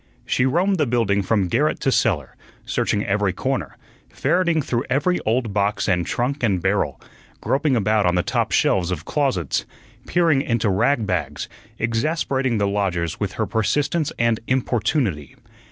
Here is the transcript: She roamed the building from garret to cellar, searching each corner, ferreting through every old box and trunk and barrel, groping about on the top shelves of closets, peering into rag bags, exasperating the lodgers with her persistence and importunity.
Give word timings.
She 0.25 0.47
roamed 0.47 0.79
the 0.79 0.87
building 0.87 1.21
from 1.21 1.47
garret 1.47 1.79
to 1.81 1.91
cellar, 1.91 2.35
searching 2.65 3.03
each 3.03 3.35
corner, 3.35 3.77
ferreting 4.09 4.59
through 4.63 4.85
every 4.89 5.19
old 5.27 5.53
box 5.53 5.87
and 5.87 6.07
trunk 6.07 6.41
and 6.41 6.59
barrel, 6.59 6.99
groping 7.39 7.75
about 7.75 8.07
on 8.07 8.15
the 8.15 8.23
top 8.23 8.51
shelves 8.51 8.89
of 8.89 9.05
closets, 9.05 9.63
peering 10.07 10.41
into 10.41 10.71
rag 10.71 11.05
bags, 11.05 11.47
exasperating 11.77 12.57
the 12.57 12.67
lodgers 12.67 13.19
with 13.19 13.33
her 13.33 13.45
persistence 13.45 14.11
and 14.17 14.39
importunity. 14.47 15.35